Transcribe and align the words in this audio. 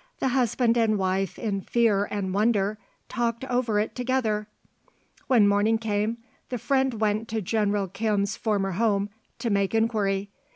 '"The 0.18 0.28
husband 0.30 0.76
and 0.76 0.98
wife 0.98 1.38
in 1.38 1.60
fear 1.60 2.08
and 2.10 2.34
wonder 2.34 2.78
talked 3.08 3.44
over 3.44 3.78
it 3.78 3.94
together. 3.94 4.48
When 5.28 5.46
morning 5.46 5.78
came 5.78 6.18
the 6.48 6.58
friend 6.58 6.94
went 7.00 7.28
to 7.28 7.40
General 7.40 7.86
Kim's 7.86 8.36
former 8.36 8.72
home 8.72 9.08
to 9.38 9.50
make 9.50 9.76
inquiry. 9.76 10.30